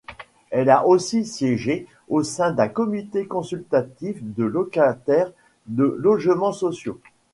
[0.49, 5.31] Elle a aussi siégé au sein d'un comité consultatif de locataires
[5.67, 6.99] de logements sociaux.